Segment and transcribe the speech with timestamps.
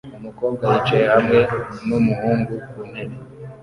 [0.19, 1.39] Umukobwa yicaye hamwe
[1.87, 3.15] numuhungu ku ntebe